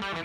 Zdravíme 0.00 0.16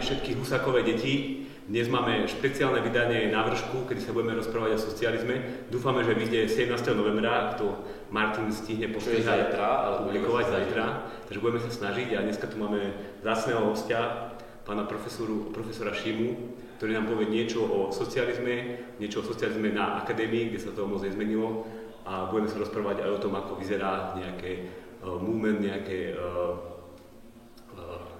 všetky 0.00 0.34
husakové 0.40 0.82
deti. 0.88 1.44
Dnes 1.68 1.88
máme 1.92 2.24
špeciálne 2.24 2.80
vydanie 2.80 3.28
návršku, 3.28 3.84
kedy 3.84 4.00
sa 4.00 4.16
budeme 4.16 4.40
rozprávať 4.40 4.80
o 4.80 4.84
socializme. 4.88 5.68
Dúfame, 5.68 6.00
že 6.00 6.16
vyjde 6.16 6.48
17. 6.48 6.80
novembra, 6.96 7.52
ak 7.52 7.60
to 7.60 7.76
Martin 8.08 8.48
stihne 8.48 8.88
postrihať 8.88 9.52
zajtra, 9.52 9.68
ale 9.84 10.08
publikovať 10.08 10.46
zajtra. 10.48 10.84
Takže 11.28 11.40
budeme 11.44 11.60
sa 11.60 11.68
snažiť 11.68 12.08
a 12.16 12.24
dneska 12.24 12.48
tu 12.48 12.56
máme 12.56 12.88
zácného 13.20 13.68
hostia, 13.68 14.32
pána 14.64 14.88
profesoru, 14.88 15.52
profesora 15.52 15.92
Šimu, 15.92 16.56
ktorý 16.80 16.96
nám 16.96 17.06
povie 17.06 17.28
niečo 17.28 17.64
o 17.64 17.92
socializme, 17.92 18.80
niečo 18.98 19.20
o 19.20 19.28
socializme 19.28 19.70
na 19.70 20.00
akadémii, 20.02 20.50
kde 20.50 20.60
sa 20.60 20.72
to 20.72 20.88
moc 20.88 21.04
nezmenilo 21.04 21.68
a 22.04 22.28
budeme 22.28 22.50
sa 22.50 22.60
rozprávať 22.60 23.04
aj 23.04 23.10
o 23.16 23.22
tom, 23.22 23.32
ako 23.36 23.60
vyzerá 23.60 24.16
nejaké 24.16 24.68
uh, 25.04 25.16
movement, 25.20 25.60
nejaké 25.60 26.16
uh, 26.16 26.74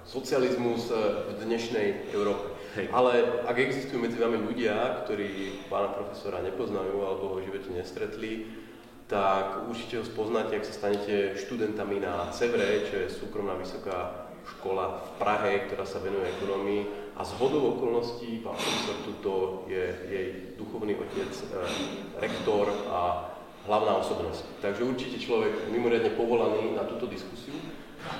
socializmus 0.05 0.93
eh, 0.93 0.97
v 1.33 1.49
dnešnej 1.49 2.13
Európe. 2.13 2.53
Hej. 2.77 2.93
Ale 2.93 3.41
ak 3.49 3.57
existujú 3.57 4.05
medzi 4.05 4.21
vami 4.21 4.37
ľudia, 4.37 5.01
ktorí 5.03 5.63
pána 5.65 5.97
profesora 5.97 6.45
nepoznajú 6.45 7.01
alebo 7.01 7.33
ho 7.33 7.35
v 7.41 7.49
živote 7.49 7.73
nestretli, 7.73 8.45
tak 9.09 9.69
určite 9.69 10.01
ho 10.01 10.05
spoznáte, 10.05 10.57
ak 10.57 10.65
sa 10.65 10.73
stanete 10.73 11.37
študentami 11.37 12.01
na 12.01 12.29
CEVRE, 12.33 12.89
čo 12.89 12.95
je 13.05 13.07
súkromná 13.13 13.53
vysoká 13.57 14.24
škola 14.45 15.01
v 15.01 15.09
Prahe, 15.17 15.51
ktorá 15.65 15.85
sa 15.85 15.99
venuje 15.99 16.29
ekonomii. 16.37 16.81
A 17.15 17.23
z 17.23 17.31
hodou 17.39 17.79
okolností 17.79 18.43
pán 18.43 18.59
profesor 18.59 18.97
tuto 19.07 19.31
je 19.71 19.85
jej 20.11 20.27
duchovný 20.59 20.99
otec, 20.99 21.31
eh, 21.31 21.45
rektor 22.19 22.67
a 22.91 23.31
hlavná 23.65 23.97
osobnosť. 23.97 24.61
Takže 24.61 24.83
určite 24.83 25.17
človek 25.17 25.71
mimoriadne 25.71 26.13
povolaný 26.13 26.75
na 26.75 26.83
túto 26.83 27.07
diskusiu. 27.07 27.55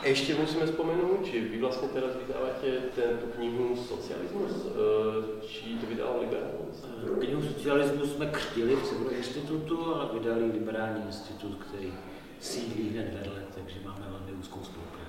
Ešte 0.01 0.33
musíme 0.33 0.65
spomenúť, 0.65 1.19
či 1.21 1.45
vy 1.45 1.61
vlastne 1.61 1.93
teraz 1.93 2.17
vydávate 2.17 2.89
tú 3.21 3.27
knihu 3.37 3.77
Socialismus, 3.77 4.53
eh, 4.65 5.45
či 5.45 5.77
to 5.77 5.85
vydal 5.85 6.25
Liberálnost? 6.25 6.89
Knihu 7.21 7.41
Socialismus 7.41 8.15
jsme 8.15 8.25
křtili 8.25 8.75
v 8.75 8.83
Civil 8.83 9.11
institutu, 9.13 9.77
ale 9.93 10.09
vydali 10.13 10.43
Liberální 10.57 11.05
institut, 11.05 11.53
který 11.69 11.93
sídlí 12.39 12.89
hned 12.89 13.13
vedle, 13.13 13.43
takže 13.55 13.75
máme 13.85 14.05
velmi 14.09 14.31
úzkou 14.39 14.63
spolupráci. 14.63 15.04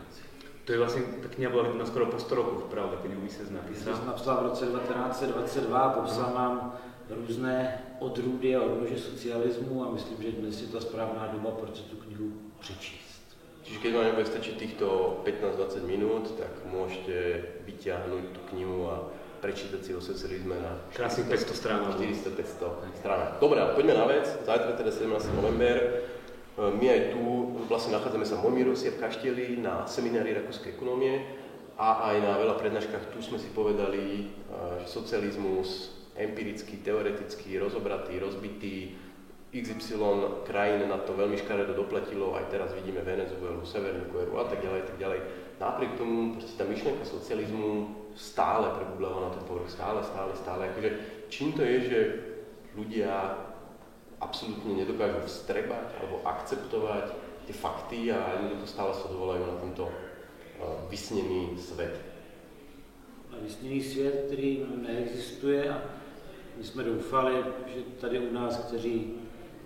To 0.66 0.72
je 0.72 0.78
vlastně, 0.78 1.02
ta 1.22 1.28
kniha 1.28 1.50
byla 1.50 1.62
vydána 1.62 1.86
skoro 1.86 2.06
po 2.06 2.18
100 2.18 2.34
rokoch, 2.34 2.62
pravda, 2.62 2.98
ju 3.04 3.28
se 3.28 3.52
napísal. 3.52 3.88
Já 3.88 3.96
jsem 3.96 4.06
napsal 4.06 4.36
v 4.36 4.42
roce 4.42 4.66
1922, 4.66 5.88
popsal 5.88 6.32
mám 6.34 6.78
různé 7.10 7.82
odrůdy 7.98 8.56
a 8.56 8.62
odnože 8.62 8.98
socialismu 8.98 9.84
a 9.84 9.90
myslím, 9.90 10.22
že 10.22 10.32
dnes 10.32 10.62
je 10.62 10.68
ta 10.68 10.80
správná 10.80 11.28
doba, 11.32 11.50
proč 11.50 11.80
tu 11.80 11.96
knihu 11.96 12.32
přečíst. 12.60 13.36
Čiže 13.62 13.78
keď 13.78 13.94
vám 13.94 14.04
nebude 14.04 14.26
stačiť 14.30 14.54
týchto 14.58 14.86
15-20 15.26 15.90
minút, 15.90 16.38
tak 16.38 16.50
môžete 16.70 17.42
vyťahnuť 17.66 18.24
tú 18.30 18.40
knihu 18.54 18.86
a 18.86 19.10
prečítať 19.42 19.82
si 19.82 19.90
o 19.90 19.98
socializme 19.98 20.54
na 20.54 20.78
Krásnych 20.94 21.26
500 21.26 21.50
strán. 21.50 21.82
400-500 21.98 23.02
strán. 23.02 23.34
Dobre, 23.42 23.58
poďme 23.74 23.94
na 23.98 24.06
vec. 24.06 24.30
Zajtra 24.46 24.78
teda 24.78 24.90
17. 24.94 25.34
november. 25.34 25.74
E, 26.56 26.72
my 26.72 26.86
aj 26.88 27.00
tu 27.12 27.22
vlastne 27.68 27.92
nachádzame 27.92 28.24
sa 28.24 28.40
v 28.40 28.48
Mojmirosie 28.48 28.96
v 28.96 29.00
Kaštieli 29.04 29.60
na 29.60 29.84
seminári 29.84 30.32
rakúskej 30.32 30.72
ekonomie 30.72 31.20
a 31.76 32.08
aj 32.12 32.16
na 32.24 32.32
veľa 32.40 32.56
prednáškach 32.56 33.12
tu 33.12 33.20
sme 33.20 33.36
si 33.36 33.52
povedali, 33.52 34.24
e, 34.24 34.80
že 34.80 34.88
socializmus 34.88 35.92
empirický, 36.16 36.80
teoretický, 36.80 37.60
rozobratý, 37.60 38.16
rozbitý, 38.16 38.96
XY 39.52 40.44
krajín 40.44 40.88
na 40.88 41.00
to 41.00 41.16
veľmi 41.16 41.38
škaredo 41.38 41.72
doplatilo, 41.72 42.36
aj 42.36 42.50
teraz 42.52 42.76
vidíme 42.76 43.00
Venezuelu, 43.00 43.62
Severnú 43.64 44.04
Koreu 44.12 44.36
a 44.36 44.44
tak 44.44 44.60
ďalej, 44.60 44.82
tak 44.84 44.96
ďalej. 45.00 45.20
Napriek 45.56 45.96
tomu 45.96 46.36
proste 46.36 46.60
tá 46.60 46.64
myšlienka 46.68 47.04
socializmu 47.08 47.88
stále 48.12 48.68
prebudláva 48.76 49.28
na 49.28 49.30
ten 49.32 49.44
povrch, 49.48 49.72
stále, 49.72 50.04
stále, 50.04 50.32
stále. 50.36 50.68
Akože, 50.72 50.90
čím 51.32 51.56
to 51.56 51.64
je, 51.64 51.76
že 51.88 51.98
ľudia 52.76 53.12
absolútne 54.20 54.74
nedokážu 54.74 55.20
vstrebať 55.26 55.86
alebo 56.00 56.24
akceptovať 56.24 57.12
tie 57.46 57.54
fakty 57.54 57.98
a 58.10 58.18
jednoducho 58.36 58.66
stále 58.66 58.92
sa 58.96 59.06
dovolajú 59.12 59.42
na 59.46 59.56
tento 59.62 59.84
vysnený 60.90 61.54
svet. 61.60 61.94
A 63.32 63.34
vysněný 63.42 63.82
svět, 63.82 64.24
který 64.26 64.64
neexistuje 64.82 65.70
a 65.70 65.82
my 66.56 66.64
jsme 66.64 66.82
doufali, 66.82 67.34
že 67.66 67.82
tady 68.00 68.18
u 68.18 68.32
nás, 68.32 68.56
kteří 68.56 69.12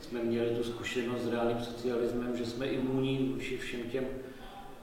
jsme 0.00 0.22
měli 0.22 0.50
tu 0.50 0.64
zkušenost 0.64 1.22
s 1.22 1.28
reálným 1.28 1.64
socialismem, 1.64 2.36
že 2.36 2.46
jsme 2.46 2.66
imunní 2.66 3.32
vůči 3.34 3.58
všem 3.58 3.80
těm 3.82 4.04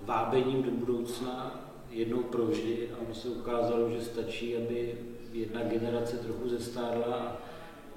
vábením 0.02 0.64
do 0.64 0.72
budoucna 0.72 1.64
jednou 1.90 2.24
provždy 2.24 2.90
a 2.94 3.02
ono 3.06 3.16
se 3.16 3.28
ukázalo, 3.28 3.90
že 3.90 4.02
stačí, 4.02 4.58
aby 4.58 4.98
jedna 5.34 5.62
generace 5.64 6.18
trochu 6.18 6.50
zestárla 6.50 7.16
a, 7.16 7.38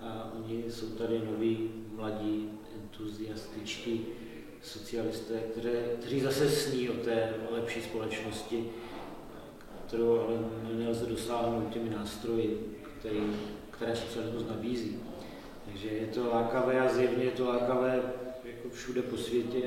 a 0.03 0.33
oni 0.37 0.65
jsou 0.69 0.87
tady 0.87 1.23
noví, 1.33 1.71
mladí, 1.97 2.51
entuziastičtí 2.83 4.07
socialisté, 4.63 5.35
které, 5.35 5.81
kteří 6.01 6.21
zase 6.21 6.51
sní 6.51 6.91
o 6.91 6.93
té 6.93 7.35
lepší 7.51 7.83
společnosti, 7.83 8.65
kterou 9.87 10.21
ale 10.21 10.39
nelze 10.75 11.07
dosáhnout 11.07 11.69
těmi 11.71 11.91
nástroji, 11.91 12.77
který, 12.99 13.21
které 13.71 13.97
socialismus 13.97 14.49
nabízí. 14.49 14.97
Takže 15.65 15.89
je 15.89 16.07
to 16.07 16.29
lákavé 16.29 16.81
a 16.81 16.95
zjevně 16.95 17.25
je 17.25 17.31
to 17.31 17.49
lákavé 17.49 18.03
jako 18.45 18.69
všude 18.71 19.03
po 19.03 19.17
světě. 19.17 19.63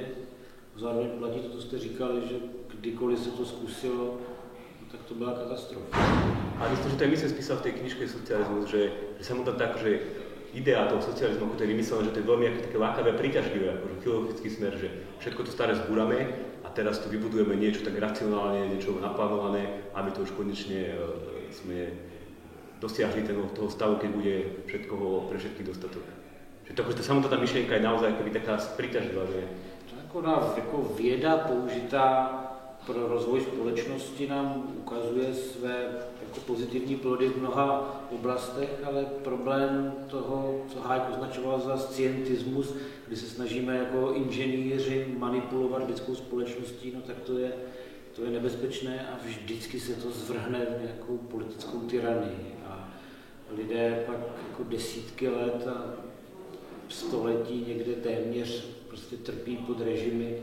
Zároveň 0.76 1.10
platí 1.10 1.40
to, 1.40 1.50
co 1.50 1.62
jste 1.62 1.80
říkali, 1.80 2.22
že 2.30 2.36
kdykoliv 2.80 3.20
se 3.20 3.30
to 3.30 3.46
zkusilo, 3.46 4.18
tak 4.92 5.02
to 5.04 5.14
byla 5.14 5.34
katastrofa. 5.34 5.98
A 6.60 6.70
myslím, 6.70 6.92
že 6.92 6.98
to 6.98 7.04
je 7.04 7.10
myslím 7.10 7.30
spísal 7.30 7.58
v 7.58 7.62
tej 7.62 7.72
knižke 7.72 8.08
socializmus, 8.08 8.70
že, 8.70 8.92
že 9.18 9.24
sa 9.24 9.34
mu 9.34 9.44
tam 9.44 9.56
tak, 9.56 9.78
že 9.78 10.00
idea 10.54 10.86
toho 10.86 11.02
socializmu, 11.02 11.46
ako 11.50 11.56
to 11.58 11.64
je 11.66 11.74
vymyslené, 11.74 12.02
že 12.06 12.14
to 12.14 12.22
je 12.22 12.30
veľmi 12.30 12.46
ako 12.46 12.60
také 12.70 12.78
lákavé 12.78 13.08
a 13.12 13.20
príťažlivé, 13.20 13.68
akože 13.74 14.02
filozofický 14.06 14.50
smer, 14.50 14.74
že 14.78 14.88
všetko 15.20 15.42
to 15.44 15.52
staré 15.52 15.74
zbúrame 15.74 16.20
a 16.62 16.68
teraz 16.70 17.02
tu 17.02 17.10
vybudujeme 17.10 17.58
niečo 17.58 17.82
tak 17.82 17.98
racionálne, 17.98 18.70
niečo 18.70 18.94
naplánované, 19.02 19.90
aby 19.98 20.10
to 20.14 20.22
už 20.22 20.32
konečne 20.38 20.94
uh, 20.94 21.50
sme 21.50 21.94
dosiahli 22.78 23.26
ten, 23.26 23.38
toho 23.56 23.70
stavu, 23.70 23.98
keď 23.98 24.10
bude 24.14 24.36
všetkoho 24.70 25.32
pre 25.32 25.38
všetkých 25.42 25.68
dostatok. 25.68 26.06
Že 26.70 26.72
to, 26.76 26.82
ta 26.84 27.04
samotná 27.04 27.30
ta 27.32 27.40
myšlenka 27.40 27.76
je 27.76 27.84
naozaj 27.88 28.14
by 28.20 28.32
taká 28.32 28.56
príťažlivá, 28.78 29.24
že... 29.32 29.42
To 30.14 30.22
na, 30.22 30.54
jako 30.56 30.94
věda 30.98 31.38
použitá 31.38 32.43
pro 32.86 33.08
rozvoj 33.08 33.42
společnosti 33.42 34.28
nám 34.28 34.74
ukazuje 34.78 35.34
své 35.34 35.86
jako 36.22 36.40
pozitivní 36.48 36.96
plody 36.96 37.30
v 37.30 37.38
mnoha 37.38 38.02
oblastech, 38.12 38.70
ale 38.84 39.06
problém 39.24 39.94
toho, 40.08 40.62
co 40.74 40.80
Hayek 40.80 41.04
označoval 41.12 41.60
za 41.60 41.78
scientismus, 41.78 42.74
kdy 43.08 43.16
se 43.16 43.26
snažíme 43.26 43.78
jako 43.78 44.14
inženýři 44.14 45.08
manipulovat 45.18 45.88
lidskou 45.88 46.16
společností, 46.16 46.92
no 46.96 47.02
tak 47.02 47.16
to 47.20 47.38
je, 47.38 47.54
to 48.16 48.24
je 48.24 48.30
nebezpečné 48.30 49.08
a 49.08 49.20
vždycky 49.26 49.80
se 49.80 49.94
to 49.94 50.12
zvrhne 50.12 50.66
v 50.66 50.82
nějakou 50.82 51.18
politickou 51.18 51.80
tyranii. 51.80 52.54
Lidé 53.58 54.04
pak 54.06 54.18
jako 54.50 54.64
desítky 54.64 55.30
let 55.30 55.68
a 55.68 55.94
století 56.90 57.66
někde 57.68 57.94
téměř 57.94 58.68
prostě 58.88 59.16
trpí 59.16 59.58
pod 59.58 59.82
režimy, 59.82 60.38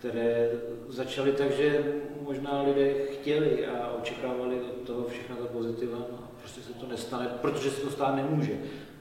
které 0.00 0.50
začaly 0.88 1.32
tak, 1.32 1.50
že 1.50 1.84
možná 2.22 2.62
lidé 2.62 2.92
chtěli 2.92 3.66
a 3.66 3.92
očekávali 4.02 4.60
od 4.60 4.86
toho 4.86 5.08
všechna 5.08 5.36
ta 5.36 5.44
pozitiva, 5.44 5.98
no 5.98 6.18
a 6.18 6.28
prostě 6.40 6.60
se 6.60 6.72
to 6.72 6.86
nestane, 6.86 7.28
protože 7.40 7.70
se 7.70 7.80
to 7.80 7.90
stát 7.90 8.16
nemůže. 8.16 8.52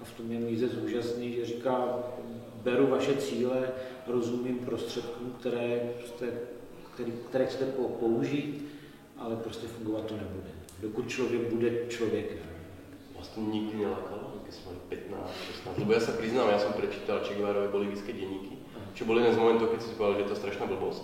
A 0.02 0.04
v 0.04 0.12
tom 0.12 0.32
je 0.32 0.40
Mízec 0.40 0.74
úžasný, 0.74 1.34
že 1.34 1.46
říká, 1.46 2.00
beru 2.64 2.88
vaše 2.88 3.16
cíle, 3.16 3.72
rozumím 4.08 4.60
prostředkům, 4.60 5.36
které, 5.40 5.80
prostě, 6.00 6.26
který, 6.94 7.14
které 7.30 7.46
chcete 7.46 7.66
použít, 8.00 8.68
ale 9.18 9.36
prostě 9.36 9.68
fungovat 9.68 10.06
to 10.06 10.14
nebude. 10.14 10.50
Dokud 10.82 11.10
člověk 11.10 11.42
bude 11.42 11.88
člověkem 11.88 12.50
vlastne 13.20 13.44
nikdy 13.52 13.84
nelákalo, 13.84 14.40
som 14.48 14.72
mali 14.72 14.80
15, 14.90 15.76
16. 15.76 15.84
Lebo 15.84 15.92
ja 15.92 16.02
sa 16.02 16.14
priznám, 16.16 16.56
ja 16.56 16.60
som 16.64 16.74
prečítal 16.74 17.20
Che 17.22 17.36
Guevarové 17.36 17.68
bolivijské 17.68 18.16
čo 18.94 19.06
bol 19.06 19.18
jeden 19.18 19.34
z 19.34 19.42
momentov, 19.42 19.72
keď 19.72 19.82
si 19.82 19.98
povedal, 19.98 20.16
že 20.16 20.24
je 20.24 20.32
to 20.32 20.42
strašná 20.42 20.66
blbosť. 20.66 21.04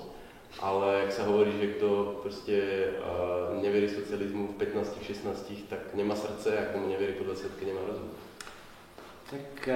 Ale 0.63 1.03
ak 1.03 1.11
sa 1.11 1.27
hovorí, 1.27 1.51
že 1.59 1.75
kto 1.75 2.19
proste 2.23 2.55
uh, 3.03 3.59
neverí 3.59 3.91
socializmu 3.91 4.55
v 4.55 4.59
15, 4.63 5.03
16, 5.03 5.67
tak 5.67 5.91
nemá 5.93 6.15
srdce 6.15 6.57
a 6.57 6.71
komu 6.71 6.87
neverí 6.87 7.13
po 7.19 7.23
20, 7.27 7.51
nemá 7.65 7.83
rozum. 7.87 8.07
Tak 9.31 9.67
uh, 9.67 9.75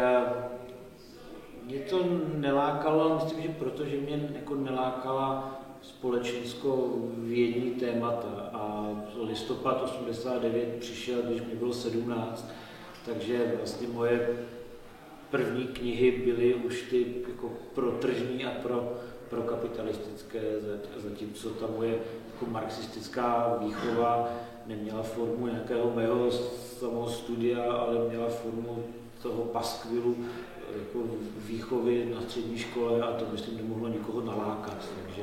mě 1.66 1.80
to 1.80 2.06
nelákalo, 2.36 3.16
myslím, 3.16 3.42
že 3.42 3.50
protože 3.50 3.98
mě 3.98 4.30
jako 4.36 4.56
nelákala 4.56 5.60
společensko-vědní 5.82 7.72
témata 7.72 8.50
a 8.54 8.92
listopad 9.24 9.82
89 9.84 10.76
přišel, 10.80 11.22
když 11.22 11.42
mi 11.42 11.56
bylo 11.56 11.74
17, 11.74 12.52
takže 13.06 13.54
vlastně 13.58 13.88
moje 13.88 14.30
první 15.32 15.68
knihy 15.68 16.12
byly 16.12 16.54
už 16.54 16.82
ty 16.82 17.06
jako 17.30 17.52
pro 17.76 17.92
tržní 17.92 18.46
a 18.46 18.52
pro, 18.52 18.94
pro 19.30 19.42
kapitalistické, 19.42 20.42
zatímco 20.98 21.50
ta 21.50 21.66
moje 21.78 22.00
jako 22.34 22.46
marxistická 22.52 23.58
výchova 23.66 24.30
neměla 24.66 25.04
formu 25.04 25.48
nějakého 25.48 25.94
mého 25.96 26.32
samostudia, 26.80 27.72
ale 27.72 28.10
měla 28.10 28.30
formu 28.30 28.84
toho 29.22 29.44
paskvilu 29.44 30.16
jako 30.80 31.00
výchovy 31.38 32.12
na 32.16 32.22
střední 32.22 32.58
škole 32.58 33.02
a 33.02 33.14
to 33.14 33.26
myslím 33.32 33.58
nemohlo 33.58 33.88
nikoho 33.88 34.22
nalákat. 34.22 34.86
Takže 35.06 35.22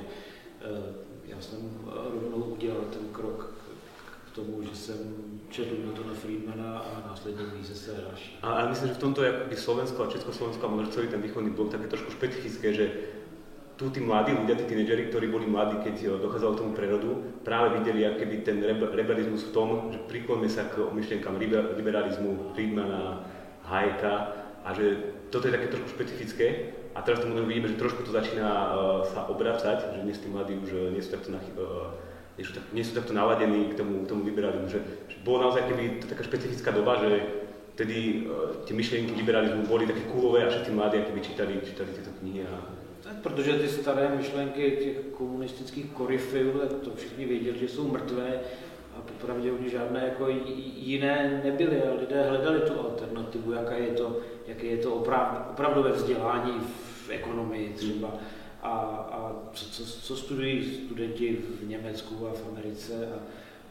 eh, 0.61 0.95
já 1.27 1.41
jsem 1.41 1.59
rovnou 1.87 2.43
udělal 2.43 2.81
ten 2.81 3.09
krok 3.13 3.55
tomu, 4.37 4.63
že 4.63 4.77
jsem 4.77 4.97
četl 5.51 5.75
Miltona 5.85 6.15
Friedmana 6.15 6.79
a 6.79 7.09
následně 7.09 7.43
Líze 7.57 7.75
Séráš. 7.75 8.37
A, 8.43 8.53
a 8.53 8.69
myslím, 8.69 8.89
že 8.89 8.95
v 8.95 8.99
tomto 8.99 9.23
je 9.23 9.33
Slovensko 9.57 10.05
a 10.05 10.13
Československo 10.13 10.67
a 10.67 10.71
možno 10.71 10.93
celý 10.93 11.09
ten 11.09 11.23
východný 11.23 11.51
blok 11.51 11.73
také 11.73 11.89
trošku 11.89 12.11
špecifické, 12.11 12.75
že 12.75 12.91
tu 13.77 13.93
tí 13.93 14.01
mladí 14.01 14.33
ľudia, 14.33 14.57
tí 14.57 14.65
tínedžeri, 14.65 15.13
ktorí 15.13 15.29
boli 15.29 15.47
mladí, 15.47 15.77
keď 15.85 15.97
eh, 16.05 16.09
dochádzalo 16.21 16.53
k 16.53 16.61
tomu 16.65 16.73
prerodu, 16.73 17.11
práve 17.45 17.81
videli 17.81 18.09
aké 18.09 18.25
by 18.25 18.37
ten 18.41 18.65
rebelizmus 18.93 19.45
v 19.49 19.53
tom, 19.53 19.69
že 19.93 20.01
prikloníme 20.09 20.49
sa 20.49 20.69
k 20.69 20.81
myšlienkam 20.93 21.37
liberalizmu 21.77 22.57
Friedmana, 22.57 23.25
Hayeka 23.69 24.15
a 24.65 24.73
že 24.73 25.13
toto 25.29 25.49
je 25.49 25.57
také 25.57 25.69
trošku 25.69 25.89
špecifické. 25.93 26.47
A 26.97 27.05
teraz 27.05 27.21
to 27.21 27.29
vidíme, 27.29 27.69
že 27.69 27.77
trošku 27.77 28.09
to 28.09 28.13
začína 28.15 28.49
uh, 28.49 29.05
sa 29.05 29.29
obracať, 29.29 30.01
že 30.01 30.01
dnes 30.01 30.17
tí 30.17 30.33
mladí 30.33 30.57
už 30.57 30.71
uh, 30.73 30.89
nie 30.89 31.05
sú 31.05 31.13
takto, 31.13 31.37
uh, 31.37 31.93
nie 32.37 32.45
sú, 32.45 32.53
tak, 32.53 32.65
nie 32.73 32.85
sú 32.85 32.93
takto 32.93 33.17
naladení 33.17 33.73
k 33.73 33.81
tomu, 33.81 34.05
k 34.05 34.09
tomu 34.09 34.29
liberalizmu. 34.29 34.69
Že, 34.69 34.81
že 35.09 35.17
bolo 35.25 35.49
naozaj 35.49 35.73
keby 35.73 36.05
to 36.05 36.07
taká 36.13 36.23
špecifická 36.23 36.71
doba, 36.71 37.01
že 37.01 37.25
vtedy 37.75 38.29
uh, 38.29 38.61
tie 38.69 38.77
myšlienky 38.77 39.17
liberalizmu 39.17 39.65
boli 39.69 39.89
také 39.89 40.05
kúlové 40.13 40.45
a 40.45 40.53
všetci 40.53 40.71
mladí 40.73 41.01
keby 41.01 41.21
čítali, 41.21 41.55
čítali 41.65 41.91
tieto 41.97 42.13
knihy. 42.21 42.45
A... 42.45 42.57
Tak, 43.05 43.17
protože 43.23 43.53
ty 43.53 43.69
staré 43.69 44.09
myšlenky 44.17 44.63
těch 44.83 44.97
komunistických 45.17 45.87
koryfejů, 45.93 46.53
tak 46.53 46.73
to 46.73 46.91
všichni 46.97 47.25
věděli, 47.25 47.59
že 47.59 47.69
jsou 47.69 47.89
mrtvé, 47.89 48.41
a 48.97 49.01
popravdě 49.01 49.53
oni 49.53 49.71
žádné 49.71 50.05
jako 50.05 50.29
jiné 50.77 51.41
nebyly 51.45 51.83
a 51.83 52.01
lidé 52.01 52.23
hledali 52.29 52.61
tu 52.61 52.81
alternativu, 52.81 53.53
jaké 53.53 53.79
je 53.79 53.93
to, 53.93 54.21
jaké 54.47 54.67
je 54.67 54.77
to 54.77 54.95
opravdu, 54.95 55.39
opravdové 55.51 55.93
vzdělání 55.93 56.61
v 57.07 57.11
ekonomii 57.11 57.73
třeba 57.77 58.09
a, 58.67 59.09
a 59.13 59.33
co, 59.53 59.71
co, 59.71 59.85
co 59.85 60.17
studují 60.17 60.75
studenti 60.87 61.37
v 61.61 61.69
Německu 61.69 62.29
a 62.29 62.33
v 62.33 62.49
Americe 62.53 63.09
a, 63.13 63.19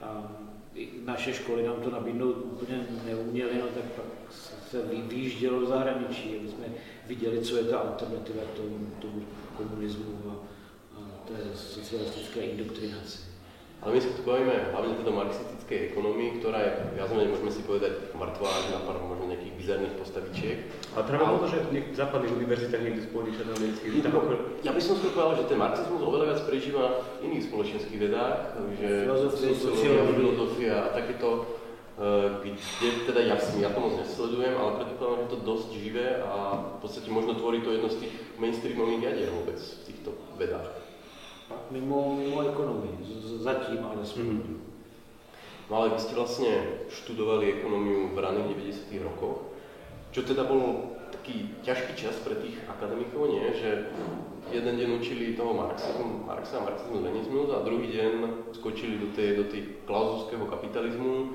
a 0.05 0.31
naše 1.05 1.33
školy 1.33 1.63
nám 1.63 1.81
to 1.81 1.91
nabídnout 1.91 2.37
úplně 2.43 2.87
neuměli, 3.05 3.51
no 3.59 3.67
tak 3.67 3.83
pak 3.83 4.05
se 4.69 4.81
vyjíždělo 4.81 5.59
do 5.59 5.65
zahraničí, 5.65 6.37
aby 6.39 6.49
jsme 6.49 6.65
viděli, 7.07 7.41
co 7.41 7.57
je 7.57 7.63
ta 7.63 7.77
alternativa 7.77 8.41
tomu, 8.55 8.87
tomu 9.01 9.25
komunismu 9.57 10.21
a, 10.29 10.33
a 10.97 10.99
té 11.27 11.57
socialistické 11.57 12.41
indoktrinaci. 12.41 13.34
Ale 13.83 13.91
my 13.93 13.99
bavíme 14.25 14.55
hlavne 14.73 14.93
teda 14.97 15.11
marxistickej 15.13 15.79
ekonomii, 15.93 16.41
ktorá 16.41 16.57
je, 16.57 16.71
viac 16.97 17.09
menej 17.13 17.29
môžeme 17.29 17.51
si 17.53 17.61
povedať, 17.61 17.91
mŕtvá 18.17 18.49
až 18.49 18.65
na 18.73 18.79
pár 18.81 18.97
možno 18.97 19.29
nejakých 19.29 19.53
bizarných 19.61 19.95
postavičiek. 20.01 20.57
Práve 20.97 21.21
ale... 21.21 21.37
to, 21.43 21.47
že 21.53 21.59
v 21.69 21.93
západných 21.93 22.33
univerzitách 22.33 22.81
niekde 22.81 23.05
Spojených 23.05 23.35
štátov 23.37 23.53
amerických... 23.61 23.91
No, 24.09 24.21
ja 24.65 24.71
by 24.73 24.81
som 24.81 24.93
skôr 24.97 25.11
povedal, 25.13 25.33
že 25.37 25.49
ten 25.53 25.59
marxizmus 25.61 26.01
oveľa 26.01 26.25
viac 26.33 26.41
prežíva 26.49 26.83
v 26.97 27.19
iných 27.29 27.45
spoločenských 27.45 27.99
vedách, 28.09 28.35
že 28.73 28.89
sociológia, 29.37 30.01
filozofia 30.17 30.75
a 30.81 30.87
takéto, 30.89 31.29
eh, 32.01 32.27
kde 32.41 32.89
teda 33.05 33.21
ja, 33.21 33.35
ja 33.37 33.69
to 33.69 33.79
moc 33.83 33.93
nesledujem, 34.01 34.53
ale 34.57 34.71
predpokladám, 34.81 35.19
že 35.21 35.29
to 35.29 35.37
dosť 35.45 35.69
živé 35.77 36.07
a 36.25 36.33
v 36.73 36.77
podstate 36.81 37.09
možno 37.13 37.37
tvorí 37.37 37.61
to 37.61 37.69
jedno 37.69 37.91
z 37.91 38.01
tých 38.01 38.13
mainstreamových 38.41 39.13
jadier 39.13 39.29
vôbec 39.29 39.61
v 39.61 39.81
týchto 39.85 40.09
vedách 40.41 40.84
mimo, 41.71 42.15
mimo 42.15 42.41
ekonomii, 42.43 42.97
zatím 43.41 43.85
alespoň. 43.85 44.23
Mm. 44.23 44.59
No 45.65 45.73
ale 45.81 45.97
vy 45.97 45.99
ste 45.99 46.13
vlastne 46.13 46.51
študovali 46.93 47.61
ekonómiu 47.61 48.13
v 48.13 48.17
raných 48.21 48.53
90. 48.93 49.01
rokoch, 49.01 49.49
čo 50.13 50.21
teda 50.21 50.45
bol 50.45 50.93
taký 51.09 51.57
ťažký 51.65 51.93
čas 51.97 52.21
pre 52.21 52.37
tých 52.37 52.61
akademikov, 52.69 53.33
nie? 53.33 53.49
Že 53.49 53.89
jeden 54.53 54.75
deň 54.77 54.89
učili 55.01 55.33
toho 55.33 55.57
marxizmu, 55.57 56.21
Marxa, 56.29 56.61
marxizmus, 56.61 57.01
leninizmus 57.01 57.49
a 57.49 57.65
druhý 57.65 57.89
deň 57.89 58.11
skočili 58.53 59.01
do 59.01 59.09
tej, 59.17 59.41
do 59.41 59.45
tej 59.49 59.81
klauzovského 59.89 60.45
kapitalizmu, 60.45 61.33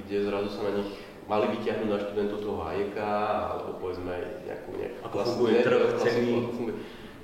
kde 0.00 0.16
zrazu 0.24 0.48
sa 0.48 0.64
na 0.64 0.80
nich 0.80 0.90
mali 1.28 1.44
vyťahnuť 1.60 1.88
na 1.92 1.98
študentov 2.00 2.38
toho 2.40 2.58
Hayeka, 2.64 3.12
alebo 3.52 3.76
povedzme 3.84 4.08
aj 4.08 4.24
nejakú, 4.48 4.70
nejakú 4.80 4.98
Ako 5.04 5.16
funguje 5.28 5.60
trh, 5.60 5.82
ceny. 6.00 6.32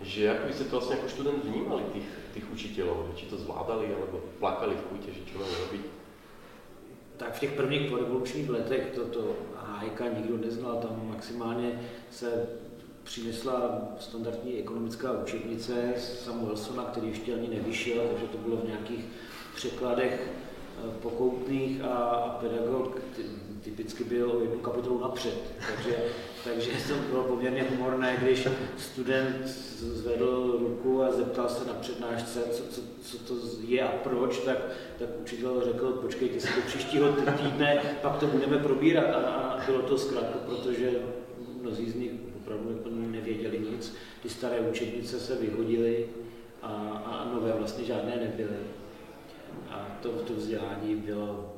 Že 0.04 0.30
ako 0.30 0.42
by 0.46 0.52
ste 0.52 0.64
to 0.68 0.74
vlastne 0.76 0.96
ako 1.00 1.08
študent 1.08 1.40
vnímali 1.48 1.82
tých, 1.96 2.08
tých 2.36 2.46
učiteľov, 2.52 3.16
či 3.16 3.24
to 3.26 3.40
zvládali, 3.40 3.88
alebo 3.88 4.20
plakali 4.36 4.76
v 4.76 4.86
kúte, 4.92 5.08
že 5.08 5.24
čo 5.24 5.40
máme 5.40 5.56
robiť? 5.64 5.84
Tak 7.16 7.34
v 7.34 7.40
těch 7.40 7.52
prvních 7.52 7.90
porevolučních 7.90 8.50
letech 8.50 8.92
toto 8.94 9.32
hájka 9.56 10.04
nikdo 10.08 10.36
neznal, 10.36 10.76
tam 10.76 11.08
maximálně 11.08 11.80
se 12.10 12.48
přinesla 13.04 13.82
standardní 14.00 14.58
ekonomická 14.58 15.12
učebnice 15.12 15.94
Samuelsona, 15.98 16.84
který 16.84 17.08
ještě 17.08 17.34
ani 17.34 17.48
nevyšel, 17.48 18.02
takže 18.10 18.26
to 18.26 18.38
bylo 18.38 18.56
v 18.56 18.68
nějakých 18.68 19.04
překladech 19.54 20.30
pokoutných 21.02 21.84
a 21.84 22.28
pedagog 22.40 23.00
typicky 23.64 24.04
byl 24.04 24.30
o 24.30 24.40
jednu 24.40 24.58
kapitolu 24.58 25.00
napřed. 25.00 25.34
Takže, 25.68 25.96
takže 26.44 26.70
to 26.88 26.94
bylo 27.10 27.24
poměrně 27.24 27.66
humorné, 27.70 28.16
když 28.22 28.48
student 28.78 29.46
zvedl 29.78 30.56
ruku 30.60 31.02
a 31.02 31.12
zeptal 31.12 31.48
se 31.48 31.64
na 31.64 31.72
přednášce, 31.72 32.40
co, 32.50 32.62
co, 32.62 32.80
co 33.02 33.18
to 33.18 33.34
je 33.66 33.82
a 33.82 33.88
proč, 33.88 34.38
tak, 34.38 34.58
tak 34.98 35.08
učitel 35.22 35.62
řekl, 35.64 35.92
počkejte 35.92 36.40
si 36.40 36.48
do 36.56 36.62
příštího 36.66 37.12
týdne, 37.12 37.82
pak 38.02 38.18
to 38.18 38.26
budeme 38.26 38.58
probírat. 38.58 39.04
A, 39.04 39.18
a 39.18 39.66
bylo 39.66 39.82
to 39.82 39.98
zkrátka, 39.98 40.38
protože 40.46 40.90
mnozí 41.60 41.90
z 41.90 41.94
nich 41.94 42.12
opravdu 42.36 42.72
jako 42.76 42.88
nevěděli 42.90 43.58
nic. 43.58 43.94
Ty 44.22 44.28
staré 44.28 44.60
učebnice 44.60 45.20
se 45.20 45.34
vyhodily 45.34 46.06
a, 46.62 46.68
a 47.06 47.34
nové 47.34 47.52
vlastně 47.52 47.84
žádné 47.84 48.16
nebyly. 48.16 48.56
A 49.70 49.86
to, 50.02 50.08
to 50.08 50.34
vzdělání 50.34 50.96
bylo 50.96 51.54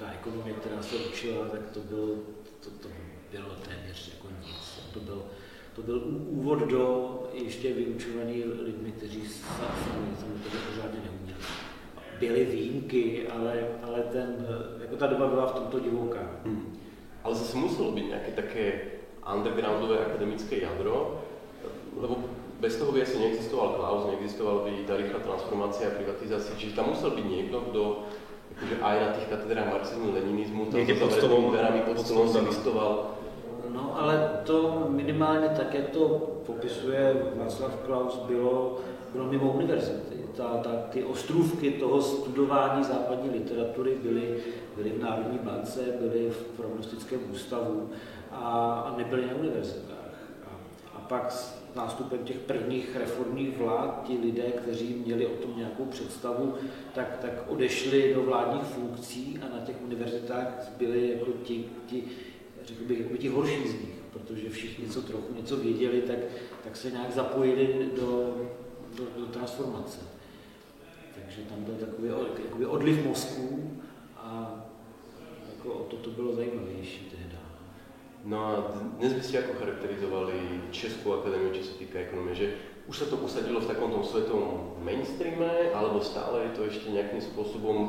ta 0.00 0.12
ekonomie, 0.12 0.54
která 0.54 0.82
se 0.82 0.96
učila, 0.96 1.48
tak 1.48 1.70
to 1.70 1.80
bylo, 1.80 2.06
to, 2.60 2.70
to 2.82 2.88
bylo 3.32 3.54
téměř 3.68 4.12
jako 4.14 4.28
nic. 4.46 4.80
To 4.94 5.00
byl, 5.00 5.22
to 5.76 5.82
byl 5.82 6.02
úvod 6.28 6.58
do 6.58 7.14
ještě 7.32 7.74
vyučovaný 7.74 8.44
lidmi, 8.44 8.92
kteří 8.92 9.28
sami 9.28 10.06
to 10.18 10.56
pořádně 10.70 11.00
neuměli. 11.04 11.40
Byly 12.20 12.44
výjimky, 12.44 13.28
ale, 13.28 13.68
ale 13.82 14.00
ten, 14.00 14.46
jako 14.80 14.96
ta 14.96 15.06
doba 15.06 15.26
byla 15.26 15.46
v 15.46 15.54
tomto 15.54 15.80
divoká. 15.80 16.30
Hmm. 16.44 16.78
Ale 17.24 17.34
zase 17.34 17.56
muselo 17.56 17.92
být 17.92 18.06
nějaké 18.06 18.30
také 18.30 18.80
undergroundové 19.34 19.98
akademické 20.06 20.58
jadro, 20.58 21.24
lebo 21.96 22.16
bez 22.60 22.76
toho 22.76 22.92
by 22.92 23.02
asi 23.02 23.18
neexistoval 23.18 23.68
Klaus, 23.68 24.06
neexistovala 24.06 24.64
by 24.64 24.84
ta 24.86 24.96
rychlá 24.96 25.18
transformácia 25.24 25.88
a 25.88 25.96
privatizácia, 25.96 26.56
čiže 26.60 26.76
tam 26.76 26.92
musel 26.92 27.10
byť 27.16 27.26
niekto, 27.26 27.56
kto 27.72 27.82
že 28.60 28.76
aj 28.82 28.96
na 29.00 29.08
tých 29.16 29.26
katedrách 29.32 29.72
marxismu, 29.72 30.12
leninizmu, 30.12 30.66
tam 30.68 30.80
Někde 30.80 30.94
pod 30.94 31.12
stolom, 31.12 31.50
dverami 31.50 31.80
pod 31.80 31.98
stolom 32.00 32.28
si 32.28 32.38
listoval. 32.38 33.10
No 33.72 33.96
ale 34.00 34.40
to 34.44 34.86
minimálně 34.88 35.48
tak, 35.48 35.74
jak 35.74 35.88
to 35.88 36.08
popisuje 36.46 37.32
Václav 37.36 37.76
Klaus, 37.86 38.16
bylo, 38.16 38.78
bylo 39.12 39.24
mimo 39.24 39.52
univerzity. 39.52 40.16
Ta, 40.36 40.44
ta, 40.56 40.70
ty 40.90 41.04
ostrůvky 41.04 41.70
toho 41.70 42.02
studování 42.02 42.84
západní 42.84 43.30
literatury 43.30 43.96
byly, 44.02 44.36
byly 44.76 44.90
v 44.90 45.02
Národní 45.02 45.38
bance, 45.38 45.80
byly 46.00 46.30
v 46.30 46.42
prognostickém 46.56 47.20
ústavu 47.32 47.90
a, 48.32 48.72
a 48.86 48.94
nebyly 48.96 49.26
na 49.26 49.34
univerzitách. 49.34 50.14
A, 50.46 50.50
a 50.96 51.00
pak 51.08 51.32
nástupem 51.76 52.18
těch 52.18 52.36
prvních 52.36 52.96
reformních 52.96 53.58
vlád 53.58 54.04
ti 54.06 54.18
lidé, 54.18 54.42
kteří 54.42 55.02
měli 55.06 55.26
o 55.26 55.36
tom 55.36 55.56
nějakou 55.56 55.84
představu, 55.84 56.54
tak, 56.94 57.18
tak 57.20 57.32
odešli 57.48 58.14
do 58.14 58.22
vládních 58.22 58.62
funkcí 58.62 59.38
a 59.42 59.56
na 59.56 59.64
těch 59.64 59.76
univerzitách 59.82 60.70
byli 60.78 61.10
jako 61.10 61.30
ti, 61.42 61.64
ti 61.86 62.04
řekl 62.64 62.84
bych, 62.84 63.00
jako 63.00 63.16
ti 63.16 63.28
horší 63.28 63.68
z 63.68 63.72
nich, 63.72 63.94
protože 64.12 64.50
všichni, 64.50 64.88
co 64.88 65.02
trochu 65.02 65.34
něco 65.34 65.56
věděli, 65.56 66.02
tak, 66.02 66.18
tak 66.64 66.76
se 66.76 66.90
nějak 66.90 67.12
zapojili 67.12 67.90
do, 67.96 68.36
do, 68.96 69.04
do 69.16 69.26
transformace. 69.26 69.98
Takže 71.14 71.40
tam 71.48 71.64
byl 71.64 71.74
takový 71.74 72.08
jakoby 72.44 72.66
odliv 72.66 73.04
mozků 73.04 73.72
a 74.16 74.54
jako 75.56 75.74
o 75.74 75.84
to 75.84 75.96
to 75.96 76.10
bylo 76.10 76.34
zajímavější 76.34 77.10
tehdy. 77.10 77.19
No 78.24 78.36
a 78.46 78.52
dnes 79.00 79.16
by 79.16 79.22
ste 79.24 79.40
ako 79.40 79.56
charakterizovali 79.56 80.68
Českú 80.68 81.16
akadémiu, 81.16 81.56
čo 81.56 81.64
sa 81.64 81.74
týka 81.80 82.04
ekonomie, 82.04 82.36
že 82.36 82.52
už 82.84 82.96
sa 82.96 83.06
to 83.08 83.16
usadilo 83.16 83.64
v 83.64 83.70
takom 83.72 83.88
tom 83.88 84.04
svetom 84.04 84.76
mainstreame, 84.84 85.72
alebo 85.72 86.04
stále 86.04 86.44
je 86.44 86.52
to 86.52 86.62
ešte 86.68 86.92
nejakým 86.92 87.22
spôsobom 87.22 87.76
e, 87.80 87.88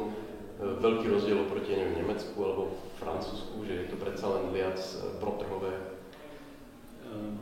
veľký 0.79 1.11
rozdiel 1.11 1.35
oproti 1.35 1.75
neviem, 1.75 2.07
Nemecku 2.07 2.37
alebo 2.39 2.71
Francúzsku, 2.95 3.59
že 3.67 3.73
je 3.75 3.87
to 3.91 3.99
predsa 3.99 4.31
len 4.31 4.55
viac 4.55 4.79
e, 4.79 5.19
protrhové? 5.19 5.73
Ehm, 7.11 7.35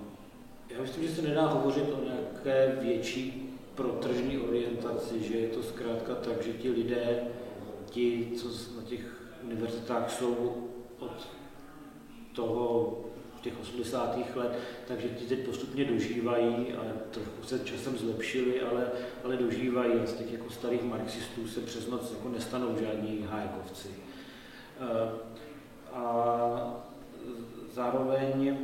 já 0.74 0.82
myslím, 0.82 1.04
že 1.06 1.16
se 1.16 1.22
nedá 1.22 1.46
hovořit 1.46 1.94
o 1.94 2.04
nějaké 2.04 2.78
větší 2.82 3.54
protržní 3.76 4.38
orientaci, 4.38 5.24
že 5.24 5.38
je 5.38 5.48
to 5.48 5.64
zkrátka 5.64 6.16
tak, 6.16 6.42
že 6.42 6.54
ti 6.54 6.70
lidé, 6.70 7.28
ti, 7.90 8.34
co 8.36 8.48
na 8.76 8.84
těch 8.84 9.04
univerzitách 9.44 10.12
jsou 10.12 10.68
od 11.00 11.39
toho 12.34 12.98
těch 13.42 13.54
80. 13.62 14.18
let, 14.36 14.60
takže 14.88 15.10
ti 15.10 15.26
teď 15.26 15.40
postupně 15.40 15.86
dožívají, 15.86 16.74
ale 16.74 16.94
trochu 17.12 17.44
se 17.44 17.60
časem 17.60 17.98
zlepšili, 17.98 18.62
ale, 18.62 18.88
ale 19.24 19.38
dožívají. 19.38 19.94
Z 20.06 20.14
těch 20.14 20.32
jako 20.32 20.50
starých 20.50 20.84
marxistů 20.84 21.48
se 21.48 21.62
přes 21.62 21.88
noc 21.88 22.12
jako 22.12 22.30
nestanou 22.30 22.78
žádní 22.80 23.28
hájekovci. 23.30 23.90
Eh, 24.80 25.12
a 25.94 26.84
zároveň 27.74 28.58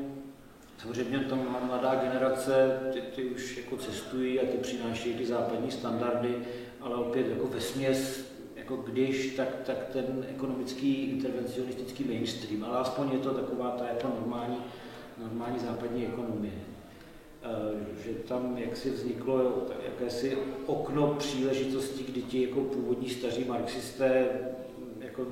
samozřejmě 0.77 1.19
tam 1.19 1.67
mladá 1.67 1.95
generace, 1.95 2.79
ty, 2.93 3.01
ty 3.01 3.25
už 3.25 3.57
jako 3.57 3.77
cestují 3.77 4.39
a 4.39 4.45
ty 4.45 4.57
přinášejí 4.57 5.15
ty 5.15 5.25
západní 5.25 5.71
standardy, 5.71 6.35
ale 6.81 6.95
opět 6.95 7.27
jako 7.27 7.47
ve 7.47 7.61
směs 7.61 8.25
jako 8.65 8.75
když, 8.75 9.35
tak, 9.35 9.47
tak 9.65 9.85
ten 9.93 10.25
ekonomický 10.29 11.03
intervencionistický 11.03 12.03
mainstream, 12.03 12.63
ale 12.63 12.77
aspoň 12.77 13.11
je 13.11 13.19
to 13.19 13.33
taková 13.33 13.71
ta 13.71 13.87
jako 13.87 14.07
normální, 14.07 14.57
normální 15.17 15.59
západní 15.59 16.05
ekonomie. 16.05 16.53
E, 17.43 18.03
že 18.03 18.13
tam 18.13 18.57
jaksi 18.57 18.89
vzniklo 18.89 19.67
jakési 19.85 20.37
okno 20.65 21.15
příležitosti, 21.17 22.03
kdy 22.03 22.21
ti 22.21 22.41
jako 22.41 22.61
původní 22.61 23.09
staří 23.09 23.43
marxisté 23.43 24.27
jako 24.99 25.25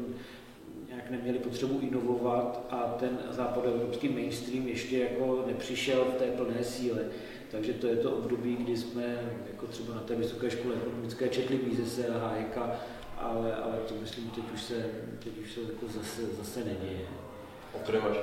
nějak 0.88 1.10
neměli 1.10 1.40
potřebu 1.40 1.80
inovovat 1.82 2.66
a 2.70 2.96
ten 3.00 3.20
západoevropský 3.30 4.10
mainstream 4.10 4.68
ještě 4.68 5.00
jako 5.00 5.44
nepřišel 5.48 6.06
v 6.06 6.16
té 6.16 6.26
plné 6.26 6.64
síle. 6.64 7.06
Takže 7.52 7.74
to 7.74 7.88
je 7.88 7.96
to 7.96 8.12
období, 8.12 8.56
kdy 8.56 8.78
jsme 8.78 9.34
jako 9.52 9.68
třeba 9.68 9.96
na 9.96 10.02
té 10.02 10.16
vysoké 10.16 10.52
škole 10.52 10.76
ekonomické 10.76 11.30
četli 11.30 11.60
Mízese 11.68 12.08
a 12.08 12.28
Hájeka 12.28 12.80
ale, 13.24 13.56
ale 13.56 13.74
to 13.88 13.94
myslím, 14.02 14.30
teď 14.30 14.44
už 14.54 14.64
se, 14.64 14.86
teď 15.24 15.38
už 15.38 15.54
se 15.54 15.60
jako 15.62 15.88
zase, 15.88 16.22
zase 16.38 16.60
neděje. 16.60 17.08
Máš 18.04 18.18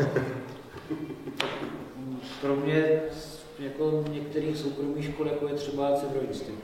Pro 2.40 2.56
mě 2.56 3.00
jako 3.58 4.04
některých 4.10 4.56
soukromých 4.56 5.04
škol, 5.04 5.26
jako 5.26 5.48
je 5.48 5.54
třeba 5.54 5.96
Severoinstitut. 5.96 6.58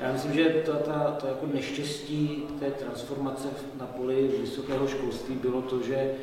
Já 0.00 0.12
myslím, 0.12 0.32
že 0.32 0.44
to, 0.44 0.72
ta, 0.72 1.16
to 1.20 1.26
jako 1.26 1.46
neštěstí 1.46 2.44
té 2.60 2.70
transformace 2.70 3.48
na 3.80 3.86
poli 3.86 4.30
vysokého 4.40 4.88
školství 4.88 5.34
bylo 5.34 5.62
to, 5.62 5.82
že, 5.82 6.14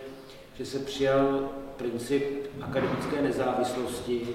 že 0.58 0.66
se 0.66 0.80
přijal 0.80 1.50
princip 1.78 2.24
akademické 2.62 3.22
nezávislosti, 3.22 4.28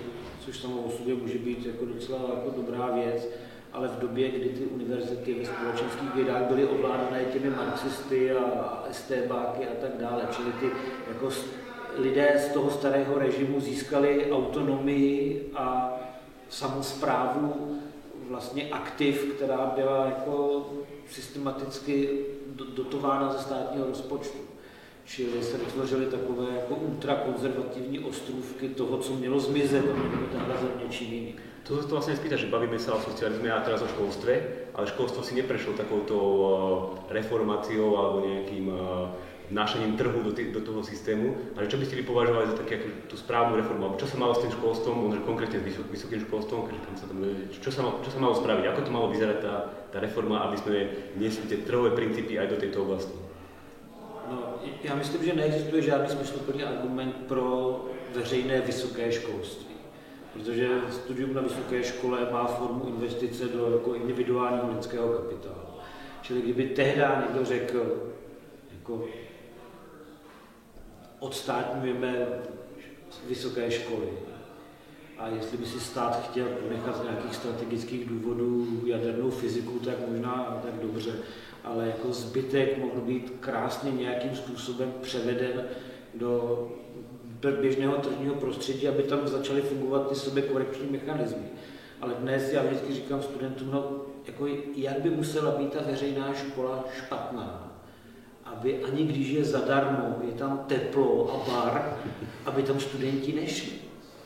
což 0.44 0.58
samo 0.58 0.82
o 0.82 0.90
sobě 0.90 1.14
může 1.14 1.38
být 1.38 1.66
jako 1.66 1.84
docela 1.84 2.18
jako 2.18 2.50
dobrá 2.56 2.87
věc, 2.87 3.28
ale 3.72 3.88
v 3.88 3.98
době, 3.98 4.30
kdy 4.30 4.48
ty 4.48 4.64
univerzity 4.64 5.34
ve 5.34 5.44
společenských 5.44 6.14
vědách 6.14 6.42
byly 6.42 6.66
ovládané 6.66 7.24
těmi 7.24 7.50
marxisty 7.50 8.32
a 8.32 8.84
STBáky 8.90 9.66
a 9.66 9.80
tak 9.80 9.90
dále, 10.00 10.28
čili 10.36 10.52
ty 10.52 10.66
jako 11.08 11.28
lidé 11.96 12.34
z 12.48 12.52
toho 12.52 12.70
starého 12.70 13.18
režimu 13.18 13.60
získali 13.60 14.32
autonomii 14.32 15.50
a 15.54 15.92
samozprávu 16.48 17.78
vlastně 18.28 18.68
aktiv, 18.70 19.32
která 19.36 19.72
byla 19.76 20.06
jako 20.06 20.66
systematicky 21.10 22.08
dotována 22.76 23.32
ze 23.32 23.38
státního 23.38 23.86
rozpočtu. 23.86 24.38
Čili 25.04 25.42
se 25.42 25.58
vytvořily 25.58 26.06
takové 26.06 26.44
jako 26.56 26.74
ultrakonzervativní 26.74 27.98
ostrůvky 27.98 28.68
toho, 28.68 28.98
co 28.98 29.14
mělo 29.14 29.40
zmizet 29.40 29.84
a 29.90 29.94
mělo 29.94 30.18
být 30.62 30.84
něčím 30.84 31.12
jiným. 31.12 31.34
To 31.62 31.78
sa 31.78 31.87
to 31.87 31.95
vlastne 31.95 32.19
spýta, 32.19 32.35
že 32.35 32.50
bavíme 32.50 32.75
sa 32.75 32.99
o 32.99 33.04
socializme 33.07 33.47
a 33.47 33.62
teraz 33.62 33.87
o 33.87 33.92
školstve, 33.95 34.33
ale 34.75 34.90
školstvo 34.90 35.23
si 35.23 35.38
neprešlo 35.38 35.78
takouto 35.78 36.16
eh, 36.19 37.14
reformáciou 37.14 37.95
alebo 37.95 38.26
nejakým 38.26 38.66
eh, 38.66 38.76
vnášaním 39.54 39.95
trhu 39.95 40.26
do, 40.26 40.33
do 40.35 40.61
toho 40.64 40.83
systému, 40.83 41.54
ale 41.54 41.71
čo 41.71 41.78
by 41.78 41.85
ste 41.87 42.02
vy 42.02 42.04
považovali 42.09 42.50
za 42.50 42.57
také, 42.59 42.83
tú 43.07 43.14
správnu 43.14 43.61
reformu, 43.61 43.85
alebo 43.85 44.00
čo 44.00 44.11
sa 44.11 44.19
malo 44.19 44.35
s 44.35 44.42
tým 44.42 44.50
školstvom, 44.59 45.07
možno 45.07 45.23
konkrétne 45.28 45.61
s 45.61 45.66
vysok, 45.69 45.87
vysokým 45.92 46.25
školstvom, 46.26 46.66
keďže 46.66 46.83
tam 46.83 46.97
sa 46.97 47.07
tam 47.07 47.19
čo 47.52 47.71
sa, 47.71 47.81
čo 48.00 48.11
sa 48.11 48.19
malo 48.19 48.35
spraviť, 48.35 48.64
ako 48.66 48.81
to 48.83 48.90
malo 48.90 49.07
vyzerať 49.12 49.38
tá, 49.45 49.54
tá 49.92 49.99
reforma, 50.00 50.49
aby 50.49 50.57
sme 50.57 50.76
niesli 51.21 51.47
tie 51.47 51.62
trhové 51.62 51.95
princípy 51.95 52.40
aj 52.42 52.49
do 52.49 52.57
tejto 52.59 52.83
oblasti? 52.83 53.14
No, 54.31 54.59
já 54.83 54.95
myslím, 54.95 55.25
že 55.25 55.33
neexistuje 55.35 55.83
žádný 55.83 56.09
smysluplný 56.09 56.64
argument 56.64 57.14
pro 57.28 57.81
veřejné 58.14 58.61
vysoké 58.61 59.12
školství 59.12 59.71
protože 60.32 60.68
studium 60.90 61.34
na 61.34 61.40
vysoké 61.42 61.84
škole 61.84 62.28
má 62.32 62.46
formu 62.46 62.88
investice 62.88 63.44
do 63.44 63.70
jako 63.70 63.94
individuálního 63.94 64.70
lidského 64.76 65.08
kapitálu. 65.08 65.72
Čili 66.22 66.42
kdyby 66.42 66.66
tehdy 66.66 67.02
někdo 67.26 67.44
řekl, 67.44 68.12
jako 68.78 69.04
odstátňujeme 71.18 72.26
vysoké 73.28 73.70
školy, 73.70 74.08
a 75.18 75.28
jestli 75.28 75.58
by 75.58 75.66
si 75.66 75.80
stát 75.80 76.30
chtěl 76.30 76.46
ponechat 76.46 76.96
z 76.96 77.02
nějakých 77.02 77.34
strategických 77.34 78.08
důvodů 78.08 78.80
jadernou 78.86 79.30
fyziku, 79.30 79.78
tak 79.78 80.08
možná 80.08 80.60
tak 80.62 80.74
dobře, 80.74 81.12
ale 81.64 81.86
jako 81.86 82.12
zbytek 82.12 82.78
mohl 82.78 83.00
být 83.00 83.32
krásně 83.40 83.90
nějakým 83.90 84.36
způsobem 84.36 84.92
převeden 85.00 85.68
do 86.14 86.68
běžného 87.50 87.96
tržního 87.96 88.34
prostředí, 88.34 88.88
aby 88.88 89.02
tam 89.02 89.28
začaly 89.28 89.62
fungovat 89.62 90.08
ty 90.08 90.14
sebekorekční 90.14 90.87
mechanismy. 90.90 91.44
Ale 92.00 92.14
dnes 92.14 92.52
já 92.52 92.62
vždycky 92.62 92.94
říkám 92.94 93.22
studentům, 93.22 93.70
no, 93.70 94.02
jako 94.26 94.46
jak 94.75 95.00
by 95.00 95.11
musela 95.11 95.50
být 95.50 95.72
ta 95.72 95.78
veřejná 95.87 96.34
škola 96.34 96.84
špatná, 96.99 97.72
aby 98.44 98.84
ani 98.84 99.04
když 99.04 99.28
je 99.28 99.44
zadarmo, 99.44 100.18
je 100.26 100.32
tam 100.32 100.64
teplo 100.66 101.34
a 101.34 101.50
bar, 101.50 101.99
aby 102.44 102.62
tam 102.62 102.80
studenti 102.80 103.32
nešli. 103.32 103.72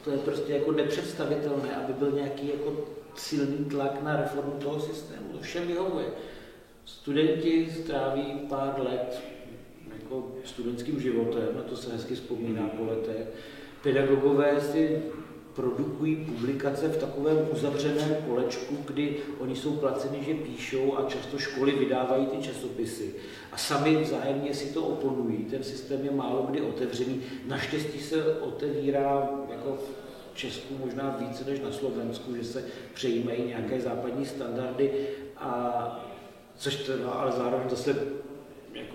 To 0.04 0.10
je 0.10 0.18
prostě 0.18 0.52
jako 0.52 0.72
nepředstavitelné, 0.72 1.76
aby 1.76 1.92
byl 1.92 2.12
nějaký 2.12 2.48
jako 2.48 2.84
silný 3.14 3.64
tlak 3.64 4.02
na 4.02 4.16
reformu 4.16 4.52
toho 4.52 4.80
systému. 4.80 5.28
To 5.32 5.38
všem 5.38 5.66
vyhovuje. 5.66 6.06
Studenti 6.84 7.74
stráví 7.82 8.22
pár 8.48 8.80
let 8.80 9.22
jako 10.06 10.32
studentským 10.44 11.00
životem, 11.00 11.48
na 11.56 11.62
to 11.62 11.76
se 11.76 11.92
hezky 11.92 12.14
vzpomíná 12.14 12.68
po 12.68 12.84
letech. 12.84 13.26
Pedagogové 13.82 14.60
si 14.60 15.02
produkují 15.54 16.16
publikace 16.16 16.88
v 16.88 16.96
takovém 16.96 17.38
uzavřeném 17.52 18.16
kolečku, 18.28 18.76
kdy 18.86 19.16
oni 19.38 19.56
jsou 19.56 19.76
placeni, 19.76 20.24
že 20.24 20.34
píšou 20.34 20.98
a 20.98 21.08
často 21.08 21.38
školy 21.38 21.72
vydávají 21.72 22.26
ty 22.26 22.42
časopisy. 22.42 23.14
A 23.52 23.56
sami 23.56 23.96
vzájemně 23.96 24.54
si 24.54 24.74
to 24.74 24.82
oponují. 24.82 25.44
Ten 25.44 25.62
systém 25.62 26.04
je 26.04 26.10
málo 26.10 26.46
kdy 26.50 26.60
otevřený. 26.60 27.20
Naštěstí 27.46 28.00
se 28.00 28.24
otevírá 28.34 29.30
jako 29.50 29.78
v 30.32 30.36
Česku 30.36 30.74
možná 30.84 31.16
více 31.20 31.44
než 31.50 31.60
na 31.60 31.72
Slovensku, 31.72 32.36
že 32.36 32.44
se 32.44 32.64
přejímají 32.94 33.42
nějaké 33.42 33.80
západní 33.80 34.26
standardy, 34.26 34.90
a 35.36 36.10
což 36.56 36.76
to, 36.76 37.20
ale 37.20 37.32
zároveň 37.32 37.70
zase 37.70 37.96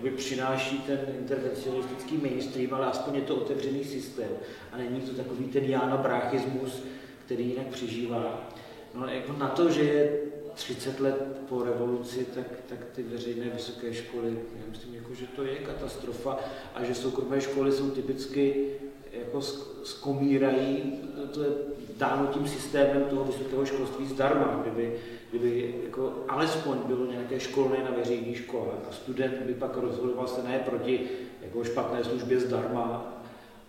jakoby 0.02 0.18
přináší 0.18 0.80
ten 0.80 1.00
intervencionistický 1.20 2.18
mainstream, 2.18 2.74
ale 2.74 2.86
aspoň 2.86 3.16
je 3.16 3.22
to 3.22 3.36
otevřený 3.36 3.84
systém. 3.84 4.30
A 4.72 4.78
není 4.78 5.02
to 5.02 5.14
takový 5.14 5.46
ten 5.46 5.64
Jána 5.64 5.98
Bráchismus, 5.98 6.84
který 7.26 7.50
jinak 7.50 7.68
přežívá. 7.68 8.50
No 8.94 9.08
jako 9.08 9.34
na 9.34 9.48
to, 9.48 9.70
že 9.70 9.82
je 9.82 10.20
30 10.54 11.00
let 11.00 11.42
po 11.50 11.64
revoluci, 11.64 12.28
tak, 12.36 12.46
tak 12.70 12.78
ty 12.96 13.04
veřejné 13.04 13.50
vysoké 13.50 13.94
školy, 13.94 14.40
já 14.56 14.64
myslím, 14.70 14.96
jako, 14.96 15.14
že 15.14 15.28
to 15.28 15.44
je 15.44 15.56
katastrofa 15.56 16.40
a 16.76 16.84
že 16.84 16.96
soukromé 16.96 17.42
školy 17.42 17.72
jsou 17.72 17.90
typicky 17.90 18.68
jako 19.12 19.42
skomírají, 19.84 20.94
to 21.32 21.44
je 21.44 21.50
dáno 21.98 22.28
tím 22.28 22.48
systémem 22.48 23.04
toho 23.10 23.24
vysokého 23.24 23.66
školství 23.66 24.08
zdarma, 24.08 24.60
kdyby 24.62 25.00
kdyby 25.32 25.76
jako 25.84 26.14
alespoň 26.28 26.78
bylo 26.86 27.06
nějaké 27.06 27.40
školné 27.40 27.84
na 27.84 27.92
veřejných 27.98 28.38
školách 28.38 28.80
a 28.90 28.94
student 28.94 29.34
by 29.34 29.54
pak 29.54 29.78
rozhodoval 29.78 30.28
se 30.28 30.44
ne 30.44 30.60
proti 30.60 31.10
jako 31.42 31.64
špatné 31.64 32.04
službě 32.04 32.40
zdarma 32.40 33.14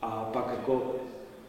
a 0.03 0.31
pak 0.33 0.51
jako 0.51 0.95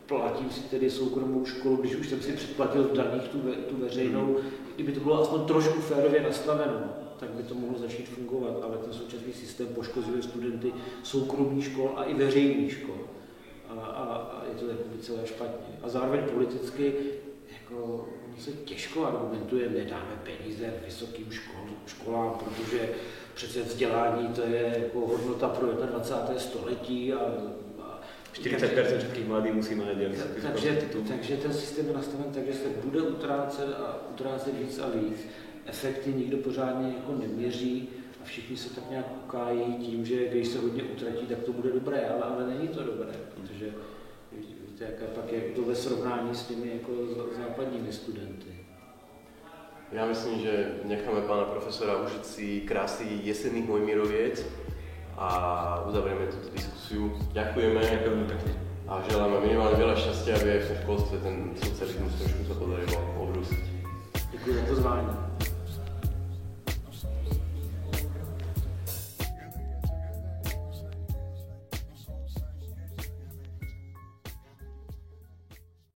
platím 0.05 0.50
si 0.50 0.62
tedy 0.62 0.89
soukromou 0.89 1.45
školu, 1.45 1.75
když 1.75 1.95
už 1.95 2.09
jsem 2.09 2.21
si 2.21 2.31
předplatil 2.31 2.83
v 2.83 2.93
daních 2.93 3.27
tu, 3.27 3.38
tu 3.69 3.77
veřejnou, 3.77 4.38
kdyby 4.75 4.91
to 4.91 5.00
bylo 5.00 5.21
aspoň 5.21 5.45
trošku 5.45 5.81
férově 5.81 6.21
nastaveno, 6.21 6.79
tak 7.19 7.29
by 7.29 7.43
to 7.43 7.55
mohlo 7.55 7.79
začít 7.79 8.09
fungovat, 8.09 8.63
ale 8.63 8.77
ten 8.77 8.93
současný 8.93 9.33
systém 9.33 9.67
poškozuje 9.67 10.23
studenty 10.23 10.73
soukromých 11.03 11.65
škol 11.65 11.91
a 11.95 12.03
i 12.03 12.13
veřejných 12.13 12.71
škol. 12.71 12.97
A, 13.82 13.86
a, 13.86 14.03
a 14.15 14.44
je 14.50 14.60
to 14.60 14.68
jako 14.68 14.84
celé 15.01 15.27
špatně. 15.27 15.75
A 15.84 15.89
zároveň 15.89 16.22
politicky 16.22 16.94
jako, 17.62 18.08
se 18.39 18.51
těžko 18.51 19.06
argumentuje, 19.06 19.70
nedáme 19.70 20.20
peníze 20.24 20.74
vysokým 20.86 21.32
škol, 21.32 21.65
školám, 21.88 22.39
protože 22.39 22.89
přece 23.34 23.62
vzdělání 23.62 24.27
to 24.27 24.42
je 24.42 24.75
jako 24.84 25.00
hodnota 25.00 25.50
pro 25.50 25.68
21. 25.68 26.39
století 26.39 27.13
a 27.13 27.20
40% 28.34 28.98
všetkých 28.98 29.27
mladých 29.27 29.53
musí 29.53 29.75
mať 29.75 29.88
takže, 30.42 30.80
takže 31.08 31.38
ten 31.38 31.53
systém 31.53 31.88
je 31.88 31.94
nastaven 31.94 32.34
tak, 32.34 32.46
že 32.46 32.53
se 32.53 32.70
bude 32.84 33.01
utrácet 33.01 33.68
a 33.77 34.00
utrácet 34.12 34.53
víc 34.60 34.80
a 34.80 34.89
víc. 34.89 35.18
Efekty 35.65 36.13
nikdo 36.13 36.38
pořádně 36.38 36.88
jako 36.88 37.15
neměří 37.22 37.89
a 38.24 38.25
všichni 38.25 38.58
se 38.58 38.75
tak 38.75 38.89
nějak 38.89 39.06
ukájí 39.25 39.75
tím, 39.75 40.06
že 40.06 40.27
když 40.27 40.48
se 40.48 40.60
hodně 40.60 40.84
utratí, 40.84 41.25
tak 41.25 41.38
to 41.38 41.53
bude 41.53 41.72
dobré, 41.72 42.10
ale, 42.10 42.22
ale 42.22 42.48
není 42.48 42.68
to 42.68 42.84
dobré, 42.84 43.13
protože 43.36 43.65
víte, 44.68 44.84
jaké 44.84 45.06
pak 45.06 45.32
je 45.32 45.42
to 45.42 45.62
ve 45.62 45.75
srovnání 45.75 46.36
s 46.36 46.48
těmi 46.48 46.72
jako 46.74 46.92
západními 47.38 47.94
studenty. 47.94 48.50
Já 49.92 50.06
myslím, 50.06 50.39
že 50.39 50.72
necháme 50.84 51.22
pana 51.22 51.44
profesora 51.44 51.98
užít 51.98 52.25
si 52.25 52.62
krásy 52.62 53.20
jesenných 53.24 53.68
Mojmiroviec 53.68 54.46
a 55.18 55.86
uzavřeme 55.89 56.27
tuto 56.27 56.50
diskusiu. 56.56 57.18
Děkujeme. 57.32 57.82
Děkujeme. 57.82 58.27
A 58.88 59.01
želáme 59.10 59.39
minimálně 59.39 59.77
veľa 59.77 59.96
šťastia, 59.96 60.36
aby 60.36 60.51
aj 60.51 60.60
v 60.60 60.68
tom 60.68 60.77
školstve 60.84 61.18
ten 61.24 61.36
socializmus 61.56 62.13
trošku 62.20 62.42
sa 62.46 62.56
podarilo 62.60 63.00
obrúsiť. 63.15 63.63
Děkuji 64.32 64.53
za 64.56 64.62
pozvání. 64.68 65.23